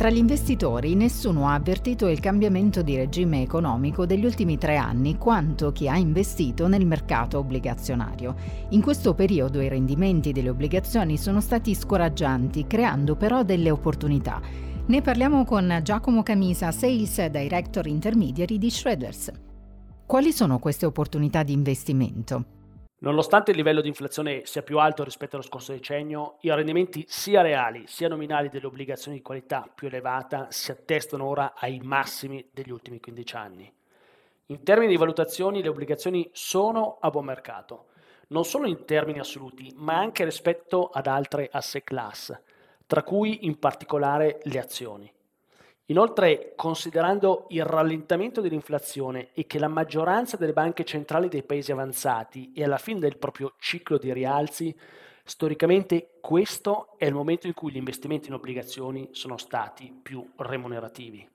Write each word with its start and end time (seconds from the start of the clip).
Tra 0.00 0.08
gli 0.08 0.16
investitori 0.16 0.94
nessuno 0.94 1.46
ha 1.46 1.52
avvertito 1.52 2.08
il 2.08 2.20
cambiamento 2.20 2.80
di 2.80 2.96
regime 2.96 3.42
economico 3.42 4.06
degli 4.06 4.24
ultimi 4.24 4.56
tre 4.56 4.76
anni 4.76 5.18
quanto 5.18 5.72
chi 5.72 5.90
ha 5.90 5.96
investito 5.98 6.68
nel 6.68 6.86
mercato 6.86 7.36
obbligazionario. 7.36 8.34
In 8.70 8.80
questo 8.80 9.12
periodo 9.12 9.60
i 9.60 9.68
rendimenti 9.68 10.32
delle 10.32 10.48
obbligazioni 10.48 11.18
sono 11.18 11.42
stati 11.42 11.74
scoraggianti, 11.74 12.66
creando 12.66 13.14
però 13.14 13.42
delle 13.42 13.70
opportunità. 13.70 14.40
Ne 14.86 15.02
parliamo 15.02 15.44
con 15.44 15.80
Giacomo 15.82 16.22
Camisa, 16.22 16.72
Sales 16.72 17.26
Director 17.26 17.86
Intermediary 17.86 18.56
di 18.56 18.70
Shredders. 18.70 19.30
Quali 20.06 20.32
sono 20.32 20.58
queste 20.58 20.86
opportunità 20.86 21.42
di 21.42 21.52
investimento? 21.52 22.59
Nonostante 23.02 23.52
il 23.52 23.56
livello 23.56 23.80
di 23.80 23.88
inflazione 23.88 24.42
sia 24.44 24.62
più 24.62 24.78
alto 24.78 25.04
rispetto 25.04 25.36
allo 25.36 25.44
scorso 25.44 25.72
decennio, 25.72 26.36
i 26.40 26.54
rendimenti 26.54 27.06
sia 27.08 27.40
reali 27.40 27.84
sia 27.86 28.08
nominali 28.08 28.50
delle 28.50 28.66
obbligazioni 28.66 29.16
di 29.16 29.22
qualità 29.22 29.66
più 29.74 29.86
elevata 29.86 30.48
si 30.50 30.70
attestano 30.70 31.24
ora 31.24 31.54
ai 31.56 31.80
massimi 31.82 32.46
degli 32.52 32.70
ultimi 32.70 33.00
15 33.00 33.36
anni. 33.36 33.72
In 34.46 34.62
termini 34.62 34.90
di 34.90 34.98
valutazioni, 34.98 35.62
le 35.62 35.68
obbligazioni 35.68 36.28
sono 36.32 36.98
a 37.00 37.08
buon 37.08 37.24
mercato, 37.24 37.86
non 38.28 38.44
solo 38.44 38.66
in 38.66 38.84
termini 38.84 39.18
assoluti, 39.18 39.72
ma 39.76 39.96
anche 39.96 40.24
rispetto 40.24 40.90
ad 40.92 41.06
altre 41.06 41.48
asset 41.50 41.82
class, 41.82 42.38
tra 42.86 43.02
cui 43.02 43.46
in 43.46 43.58
particolare 43.58 44.40
le 44.42 44.58
azioni. 44.58 45.10
Inoltre, 45.90 46.52
considerando 46.54 47.46
il 47.50 47.64
rallentamento 47.64 48.40
dell'inflazione 48.40 49.30
e 49.34 49.46
che 49.46 49.58
la 49.58 49.66
maggioranza 49.66 50.36
delle 50.36 50.52
banche 50.52 50.84
centrali 50.84 51.28
dei 51.28 51.42
paesi 51.42 51.72
avanzati 51.72 52.52
è 52.54 52.62
alla 52.62 52.78
fine 52.78 53.00
del 53.00 53.18
proprio 53.18 53.54
ciclo 53.58 53.98
di 53.98 54.12
rialzi, 54.12 54.74
storicamente 55.24 56.18
questo 56.20 56.96
è 56.96 57.06
il 57.06 57.14
momento 57.14 57.48
in 57.48 57.54
cui 57.54 57.72
gli 57.72 57.76
investimenti 57.76 58.28
in 58.28 58.34
obbligazioni 58.34 59.08
sono 59.10 59.36
stati 59.36 59.92
più 60.00 60.24
remunerativi. 60.36 61.28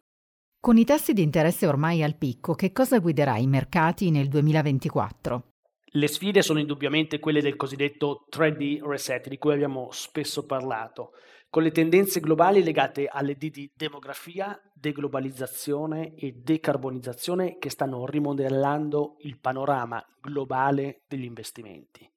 Con 0.57 0.77
i 0.77 0.85
tassi 0.85 1.11
di 1.11 1.21
interesse 1.21 1.67
ormai 1.67 2.01
al 2.01 2.15
picco, 2.15 2.55
che 2.55 2.71
cosa 2.71 2.99
guiderà 2.99 3.35
i 3.35 3.47
mercati 3.47 4.09
nel 4.09 4.29
2024? 4.29 5.49
Le 5.95 6.07
sfide 6.07 6.41
sono 6.41 6.59
indubbiamente 6.59 7.19
quelle 7.19 7.41
del 7.41 7.57
cosiddetto 7.57 8.25
3D 8.33 8.85
reset, 8.85 9.27
di 9.27 9.37
cui 9.37 9.53
abbiamo 9.53 9.89
spesso 9.91 10.45
parlato, 10.45 11.11
con 11.55 11.63
le 11.63 11.71
tendenze 11.71 12.19
globali 12.19 12.61
legate 12.61 13.07
alle 13.07 13.37
D 13.37 13.49
di 13.49 13.71
demografia, 13.73 14.61
deglobalizzazione 14.73 16.13
e 16.15 16.33
decarbonizzazione 16.33 17.57
che 17.59 17.69
stanno 17.69 18.05
rimodellando 18.05 19.15
il 19.19 19.39
panorama 19.39 20.05
globale 20.19 21.03
degli 21.07 21.23
investimenti. 21.23 22.11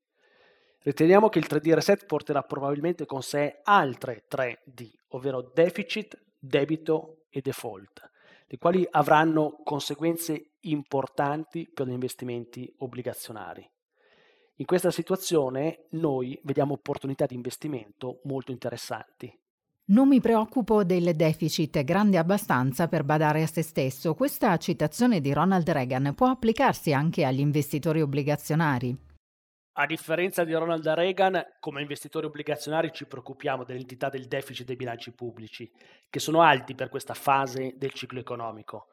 Riteniamo 0.81 1.29
che 1.29 1.39
il 1.39 1.47
3D 1.49 1.73
reset 1.73 2.05
porterà 2.07 2.43
probabilmente 2.43 3.07
con 3.07 3.23
sé 3.23 3.61
altre 3.63 4.25
3D, 4.29 4.91
ovvero 5.11 5.53
deficit, 5.55 6.21
debito 6.37 7.27
e 7.31 7.41
default, 7.41 8.11
le 8.45 8.59
quali 8.59 8.85
avranno 8.91 9.61
conseguenze 9.63 10.55
importanti 10.63 11.71
per 11.73 11.87
gli 11.87 11.93
investimenti 11.93 12.75
obbligazionari. 12.79 13.71
In 14.61 14.67
questa 14.67 14.91
situazione 14.91 15.85
noi 15.91 16.37
vediamo 16.43 16.73
opportunità 16.73 17.27
di 17.27 17.37
investimento 17.37 18.21
molto 18.25 18.51
interessanti. 18.51 19.33
Non 19.91 20.09
mi 20.09 20.21
preoccupo 20.21 20.83
del 20.83 21.15
deficit 21.15 21.85
grande 21.85 22.19
abbastanza 22.19 22.89
per 22.89 23.05
badare 23.05 23.43
a 23.43 23.47
se 23.47 23.63
stesso. 23.63 24.15
Questa 24.15 24.57
citazione 24.57 25.21
di 25.21 25.33
Ronald 25.33 25.71
Reagan 25.71 26.13
può 26.17 26.27
applicarsi 26.27 26.93
anche 26.93 27.25
agli 27.25 27.39
investitori 27.39 28.03
obbligazionari. 28.03 28.97
A 29.75 29.87
differenza 29.87 30.43
di 30.43 30.53
Ronald 30.53 30.89
Reagan, 30.89 31.41
come 31.61 31.81
investitori 31.81 32.27
obbligazionari 32.27 32.91
ci 32.93 33.07
preoccupiamo 33.07 33.63
dell'entità 33.63 34.09
del 34.09 34.27
deficit 34.27 34.67
dei 34.67 34.75
bilanci 34.75 35.13
pubblici, 35.13 35.71
che 36.11 36.19
sono 36.19 36.43
alti 36.43 36.75
per 36.75 36.89
questa 36.89 37.15
fase 37.15 37.75
del 37.77 37.93
ciclo 37.93 38.19
economico. 38.19 38.89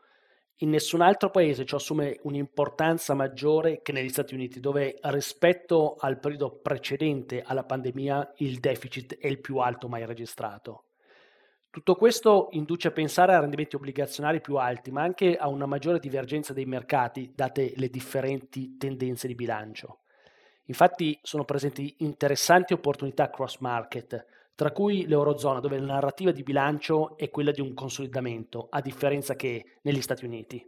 In 0.59 0.69
nessun 0.69 1.01
altro 1.01 1.29
paese 1.31 1.65
ciò 1.65 1.75
assume 1.75 2.19
un'importanza 2.23 3.13
maggiore 3.13 3.81
che 3.81 3.91
negli 3.91 4.07
Stati 4.07 4.35
Uniti, 4.35 4.61
dove 4.61 4.97
rispetto 5.01 5.95
al 5.99 6.17
periodo 6.17 6.49
precedente 6.61 7.41
alla 7.41 7.65
pandemia 7.65 8.35
il 8.37 8.59
deficit 8.59 9.17
è 9.17 9.27
il 9.27 9.41
più 9.41 9.57
alto 9.57 9.89
mai 9.89 10.05
registrato. 10.05 10.83
Tutto 11.69 11.95
questo 11.95 12.47
induce 12.51 12.87
a 12.87 12.91
pensare 12.91 13.33
a 13.33 13.41
rendimenti 13.41 13.75
obbligazionari 13.75 14.39
più 14.39 14.55
alti, 14.55 14.91
ma 14.91 15.01
anche 15.01 15.35
a 15.35 15.49
una 15.49 15.65
maggiore 15.65 15.99
divergenza 15.99 16.53
dei 16.53 16.63
mercati, 16.63 17.33
date 17.35 17.73
le 17.75 17.89
differenti 17.89 18.77
tendenze 18.77 19.27
di 19.27 19.35
bilancio. 19.35 19.99
Infatti 20.67 21.19
sono 21.21 21.43
presenti 21.43 21.95
interessanti 21.97 22.71
opportunità 22.71 23.29
cross 23.29 23.57
market, 23.59 24.25
tra 24.55 24.71
cui 24.71 25.05
l'Eurozona, 25.05 25.59
dove 25.59 25.77
la 25.77 25.93
narrativa 25.93 26.31
di 26.31 26.41
bilancio 26.41 27.17
è 27.17 27.29
quella 27.29 27.51
di 27.51 27.61
un 27.61 27.73
consolidamento, 27.73 28.67
a 28.69 28.81
differenza 28.81 29.35
che 29.35 29.79
negli 29.81 30.01
Stati 30.01 30.25
Uniti. 30.25 30.65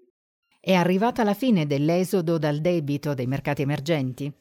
È 0.59 0.73
arrivata 0.73 1.23
la 1.23 1.33
fine 1.33 1.65
dell'esodo 1.65 2.37
dal 2.37 2.59
debito 2.59 3.13
dei 3.13 3.27
mercati 3.27 3.61
emergenti? 3.61 4.31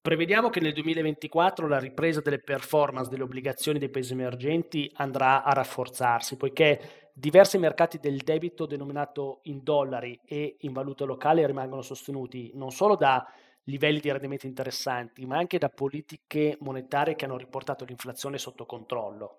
Prevediamo 0.00 0.50
che 0.50 0.60
nel 0.60 0.72
2024 0.72 1.66
la 1.66 1.78
ripresa 1.78 2.20
delle 2.20 2.38
performance 2.38 3.10
delle 3.10 3.24
obbligazioni 3.24 3.78
dei 3.78 3.90
paesi 3.90 4.12
emergenti 4.12 4.90
andrà 4.94 5.42
a 5.42 5.52
rafforzarsi, 5.52 6.36
poiché 6.36 7.10
diversi 7.12 7.58
mercati 7.58 7.98
del 7.98 8.18
debito 8.18 8.66
denominato 8.66 9.40
in 9.44 9.62
dollari 9.62 10.18
e 10.24 10.56
in 10.60 10.72
valuta 10.72 11.04
locale 11.04 11.44
rimangono 11.44 11.82
sostenuti 11.82 12.52
non 12.54 12.70
solo 12.70 12.94
da 12.94 13.26
livelli 13.66 14.00
di 14.00 14.10
rendimento 14.10 14.46
interessanti, 14.46 15.24
ma 15.26 15.38
anche 15.38 15.58
da 15.58 15.68
politiche 15.68 16.56
monetarie 16.60 17.14
che 17.14 17.24
hanno 17.24 17.36
riportato 17.36 17.84
l'inflazione 17.84 18.38
sotto 18.38 18.66
controllo. 18.66 19.38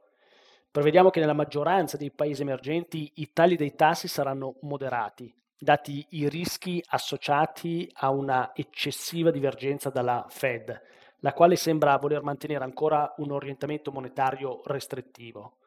Prevediamo 0.72 1.10
che 1.10 1.20
nella 1.20 1.34
maggioranza 1.34 1.98
dei 1.98 2.12
paesi 2.12 2.42
emergenti 2.42 3.12
i 3.16 3.32
tagli 3.32 3.56
dei 3.56 3.76
tassi 3.76 4.08
saranno 4.08 4.58
moderati, 4.62 5.34
dati 5.58 6.06
i 6.12 6.30
rischi 6.30 6.84
associati 6.88 7.90
a 7.96 8.10
una 8.10 8.52
eccessiva 8.54 9.32
divergenza 9.32 9.90
dalla 9.90 10.26
Fed, 10.30 10.82
la 11.22 11.34
quale 11.34 11.56
sembra 11.56 11.98
voler 11.98 12.22
mantenere 12.22 12.64
ancora 12.64 13.14
un 13.18 13.32
orientamento 13.32 13.92
monetario 13.92 14.62
restrittivo. 14.66 15.58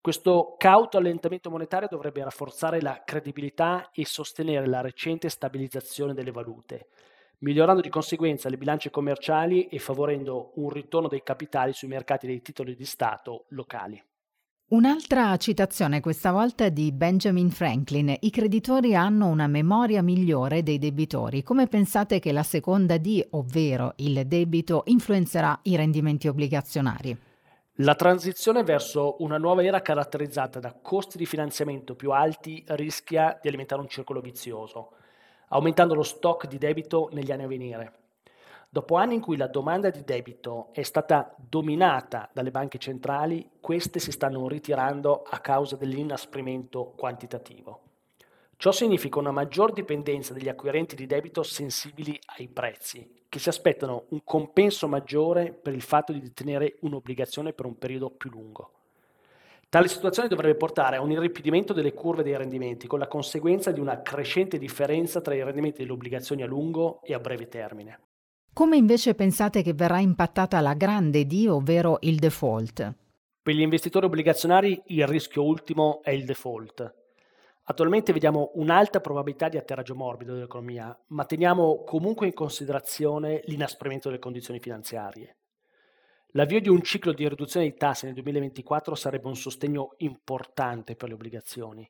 Questo 0.00 0.56
cauto 0.58 0.98
allentamento 0.98 1.48
monetario 1.48 1.88
dovrebbe 1.90 2.22
rafforzare 2.22 2.82
la 2.82 3.02
credibilità 3.04 3.88
e 3.90 4.04
sostenere 4.04 4.66
la 4.66 4.82
recente 4.82 5.30
stabilizzazione 5.30 6.12
delle 6.12 6.30
valute, 6.30 6.88
migliorando 7.44 7.82
di 7.82 7.90
conseguenza 7.90 8.48
le 8.48 8.56
bilance 8.56 8.88
commerciali 8.90 9.66
e 9.66 9.78
favorendo 9.78 10.52
un 10.54 10.70
ritorno 10.70 11.08
dei 11.08 11.22
capitali 11.22 11.74
sui 11.74 11.88
mercati 11.88 12.26
dei 12.26 12.40
titoli 12.40 12.74
di 12.74 12.86
Stato 12.86 13.44
locali. 13.48 14.02
Un'altra 14.68 15.36
citazione 15.36 16.00
questa 16.00 16.32
volta 16.32 16.70
di 16.70 16.90
Benjamin 16.90 17.50
Franklin. 17.50 18.16
I 18.18 18.30
creditori 18.30 18.96
hanno 18.96 19.26
una 19.26 19.46
memoria 19.46 20.02
migliore 20.02 20.62
dei 20.62 20.78
debitori. 20.78 21.42
Come 21.42 21.66
pensate 21.66 22.18
che 22.18 22.32
la 22.32 22.42
seconda 22.42 22.96
D, 22.96 23.22
ovvero 23.32 23.92
il 23.96 24.26
debito, 24.26 24.84
influenzerà 24.86 25.58
i 25.64 25.76
rendimenti 25.76 26.28
obbligazionari? 26.28 27.16
La 27.78 27.94
transizione 27.94 28.62
verso 28.62 29.16
una 29.18 29.36
nuova 29.36 29.62
era 29.62 29.82
caratterizzata 29.82 30.60
da 30.60 30.72
costi 30.72 31.18
di 31.18 31.26
finanziamento 31.26 31.94
più 31.94 32.12
alti 32.12 32.64
rischia 32.68 33.38
di 33.42 33.48
alimentare 33.48 33.82
un 33.82 33.88
circolo 33.88 34.20
vizioso 34.20 34.92
aumentando 35.48 35.94
lo 35.94 36.02
stock 36.02 36.46
di 36.46 36.58
debito 36.58 37.08
negli 37.12 37.32
anni 37.32 37.44
a 37.44 37.48
venire. 37.48 37.92
Dopo 38.68 38.96
anni 38.96 39.14
in 39.14 39.20
cui 39.20 39.36
la 39.36 39.46
domanda 39.46 39.88
di 39.90 40.02
debito 40.02 40.70
è 40.72 40.82
stata 40.82 41.32
dominata 41.36 42.28
dalle 42.32 42.50
banche 42.50 42.78
centrali, 42.78 43.48
queste 43.60 44.00
si 44.00 44.10
stanno 44.10 44.48
ritirando 44.48 45.22
a 45.22 45.38
causa 45.38 45.76
dell'inasprimento 45.76 46.92
quantitativo. 46.96 47.82
Ciò 48.56 48.72
significa 48.72 49.18
una 49.18 49.30
maggior 49.30 49.72
dipendenza 49.72 50.32
degli 50.32 50.48
acquirenti 50.48 50.96
di 50.96 51.06
debito 51.06 51.42
sensibili 51.42 52.18
ai 52.36 52.48
prezzi, 52.48 53.22
che 53.28 53.38
si 53.38 53.48
aspettano 53.48 54.06
un 54.08 54.24
compenso 54.24 54.88
maggiore 54.88 55.52
per 55.52 55.72
il 55.72 55.82
fatto 55.82 56.12
di 56.12 56.20
detenere 56.20 56.78
un'obbligazione 56.80 57.52
per 57.52 57.66
un 57.66 57.78
periodo 57.78 58.10
più 58.10 58.30
lungo. 58.30 58.70
Tale 59.74 59.88
situazione 59.88 60.28
dovrebbe 60.28 60.54
portare 60.54 60.94
a 60.94 61.00
un 61.00 61.10
irripidimento 61.10 61.72
delle 61.72 61.92
curve 61.92 62.22
dei 62.22 62.36
rendimenti, 62.36 62.86
con 62.86 63.00
la 63.00 63.08
conseguenza 63.08 63.72
di 63.72 63.80
una 63.80 64.02
crescente 64.02 64.56
differenza 64.56 65.20
tra 65.20 65.34
i 65.34 65.42
rendimenti 65.42 65.78
delle 65.78 65.90
obbligazioni 65.90 66.42
a 66.42 66.46
lungo 66.46 67.02
e 67.02 67.12
a 67.12 67.18
breve 67.18 67.48
termine. 67.48 67.98
Come 68.52 68.76
invece 68.76 69.16
pensate 69.16 69.62
che 69.62 69.72
verrà 69.72 69.98
impattata 69.98 70.60
la 70.60 70.74
grande 70.74 71.26
D, 71.26 71.46
ovvero 71.48 71.98
il 72.02 72.20
default? 72.20 72.94
Per 73.42 73.52
gli 73.52 73.62
investitori 73.62 74.06
obbligazionari 74.06 74.80
il 74.86 75.08
rischio 75.08 75.42
ultimo 75.42 76.04
è 76.04 76.10
il 76.10 76.24
default. 76.24 76.94
Attualmente 77.64 78.12
vediamo 78.12 78.52
un'alta 78.54 79.00
probabilità 79.00 79.48
di 79.48 79.56
atterraggio 79.56 79.96
morbido 79.96 80.34
dell'economia, 80.34 80.96
ma 81.08 81.24
teniamo 81.24 81.82
comunque 81.82 82.26
in 82.26 82.32
considerazione 82.32 83.40
l'inasprimento 83.46 84.06
delle 84.06 84.20
condizioni 84.20 84.60
finanziarie. 84.60 85.38
L'avvio 86.36 86.60
di 86.60 86.68
un 86.68 86.82
ciclo 86.82 87.12
di 87.12 87.28
riduzione 87.28 87.68
dei 87.68 87.76
tassi 87.76 88.06
nel 88.06 88.14
2024 88.14 88.96
sarebbe 88.96 89.28
un 89.28 89.36
sostegno 89.36 89.94
importante 89.98 90.96
per 90.96 91.06
le 91.06 91.14
obbligazioni. 91.14 91.88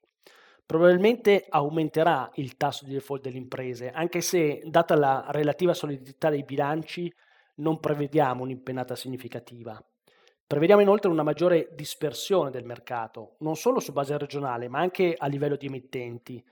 Probabilmente 0.66 1.46
aumenterà 1.48 2.30
il 2.34 2.58
tasso 2.58 2.84
di 2.84 2.92
default 2.92 3.22
delle 3.22 3.38
imprese, 3.38 3.90
anche 3.90 4.20
se, 4.20 4.60
data 4.66 4.96
la 4.96 5.24
relativa 5.30 5.72
solidità 5.72 6.28
dei 6.28 6.44
bilanci, 6.44 7.10
non 7.56 7.80
prevediamo 7.80 8.42
un'impennata 8.42 8.94
significativa. 8.94 9.82
Prevediamo 10.46 10.82
inoltre 10.82 11.10
una 11.10 11.22
maggiore 11.22 11.70
dispersione 11.74 12.50
del 12.50 12.66
mercato, 12.66 13.36
non 13.38 13.56
solo 13.56 13.80
su 13.80 13.92
base 13.92 14.18
regionale, 14.18 14.68
ma 14.68 14.78
anche 14.78 15.14
a 15.16 15.26
livello 15.26 15.56
di 15.56 15.68
emittenti, 15.68 16.44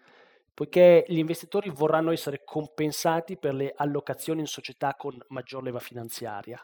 poiché 0.54 1.04
gli 1.08 1.18
investitori 1.18 1.68
vorranno 1.68 2.10
essere 2.10 2.40
compensati 2.42 3.36
per 3.36 3.52
le 3.52 3.74
allocazioni 3.76 4.40
in 4.40 4.46
società 4.46 4.94
con 4.94 5.22
maggior 5.28 5.62
leva 5.62 5.78
finanziaria. 5.78 6.58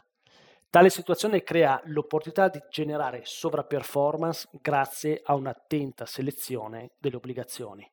Tale 0.70 0.90
situazione 0.90 1.42
crea 1.42 1.80
l'opportunità 1.86 2.50
di 2.50 2.60
generare 2.70 3.22
sovraperformance 3.24 4.48
grazie 4.60 5.22
a 5.24 5.34
un'attenta 5.34 6.04
selezione 6.04 6.90
delle 6.98 7.16
obbligazioni. 7.16 7.90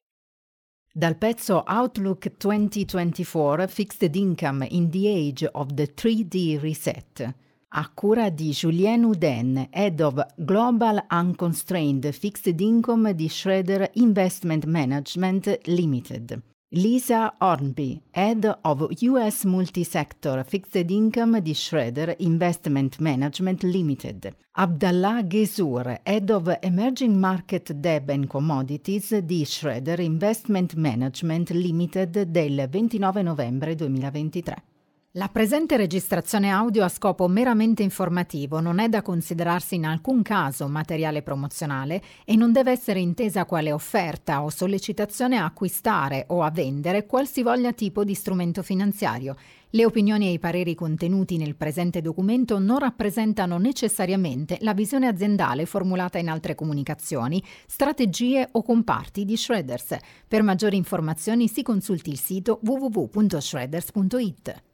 Dal 0.91 1.17
pezzo 1.17 1.63
Outlook 1.65 2.35
2024 2.35 3.67
Fixed 3.67 4.13
Income 4.15 4.67
in 4.71 4.89
the 4.89 5.07
Age 5.07 5.49
of 5.53 5.73
the 5.73 5.93
3D 5.95 6.59
Reset, 6.59 7.35
a 7.77 7.91
cura 7.93 8.29
di 8.29 8.51
Julien 8.51 9.05
Uden, 9.05 9.69
Head 9.71 10.01
of 10.01 10.25
Global 10.35 11.05
Unconstrained 11.09 12.11
Fixed 12.11 12.59
Income 12.59 13.15
di 13.15 13.29
Schroeder 13.29 13.89
Investment 13.93 14.65
Management 14.65 15.59
Limited. 15.67 16.54
Lisa 16.69 17.35
Hornby, 17.37 18.01
Head 18.09 18.57
of 18.63 18.87
US 18.89 19.43
Multisector 19.45 20.43
Fixed 20.43 20.89
Income 20.89 21.41
di 21.41 21.53
Schroeder 21.53 22.15
Investment 22.17 22.97
Management 22.97 23.61
Limited. 23.63 24.35
Abdallah 24.53 25.21
Ghesur, 25.27 25.99
Head 26.01 26.31
of 26.31 26.57
Emerging 26.61 27.19
Market 27.19 27.71
Debt 27.71 28.09
and 28.09 28.25
Commodities 28.25 29.15
di 29.19 29.45
Schroeder 29.45 29.99
Investment 29.99 30.73
Management 30.73 31.51
Limited 31.51 32.23
del 32.23 32.67
29 32.67 33.21
novembre 33.21 33.75
2023. 33.75 34.74
La 35.17 35.29
presente 35.29 35.77
registrazione 35.77 36.49
audio 36.49 36.83
a 36.83 36.89
scopo 36.89 37.29
meramente 37.29 37.81
informativo 37.81 38.59
non 38.59 38.79
è 38.79 38.89
da 38.89 39.01
considerarsi 39.01 39.75
in 39.75 39.85
alcun 39.85 40.21
caso 40.21 40.67
materiale 40.67 41.21
promozionale 41.21 42.01
e 42.25 42.35
non 42.35 42.51
deve 42.51 42.71
essere 42.71 42.99
intesa 42.99 43.45
quale 43.45 43.71
offerta 43.71 44.43
o 44.43 44.49
sollecitazione 44.49 45.37
a 45.37 45.45
acquistare 45.45 46.25
o 46.27 46.41
a 46.41 46.51
vendere 46.51 47.05
qualsivoglia 47.05 47.71
tipo 47.71 48.03
di 48.03 48.13
strumento 48.13 48.61
finanziario. 48.61 49.37
Le 49.69 49.85
opinioni 49.85 50.27
e 50.27 50.33
i 50.33 50.39
pareri 50.39 50.75
contenuti 50.75 51.37
nel 51.37 51.55
presente 51.55 52.01
documento 52.01 52.59
non 52.59 52.79
rappresentano 52.79 53.57
necessariamente 53.57 54.57
la 54.59 54.73
visione 54.73 55.07
aziendale 55.07 55.65
formulata 55.65 56.17
in 56.17 56.27
altre 56.27 56.55
comunicazioni, 56.55 57.41
strategie 57.67 58.49
o 58.51 58.61
comparti 58.63 59.23
di 59.23 59.37
Shredders. 59.37 59.95
Per 60.27 60.43
maggiori 60.43 60.75
informazioni 60.75 61.47
si 61.47 61.63
consulti 61.63 62.09
il 62.09 62.19
sito 62.19 62.59
www.shredders.it. 62.61 64.73